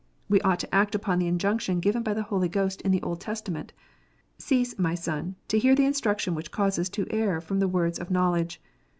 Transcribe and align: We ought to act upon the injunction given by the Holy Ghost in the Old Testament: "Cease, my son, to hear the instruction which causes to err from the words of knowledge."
We 0.27 0.41
ought 0.41 0.57
to 0.61 0.73
act 0.73 0.95
upon 0.95 1.19
the 1.19 1.27
injunction 1.27 1.79
given 1.79 2.01
by 2.01 2.15
the 2.15 2.23
Holy 2.23 2.49
Ghost 2.49 2.81
in 2.81 2.89
the 2.89 3.03
Old 3.03 3.21
Testament: 3.21 3.71
"Cease, 4.39 4.79
my 4.79 4.95
son, 4.95 5.35
to 5.47 5.59
hear 5.59 5.75
the 5.75 5.85
instruction 5.85 6.33
which 6.33 6.49
causes 6.49 6.89
to 6.89 7.05
err 7.11 7.39
from 7.39 7.59
the 7.59 7.67
words 7.67 7.99
of 7.99 8.09
knowledge." 8.09 8.59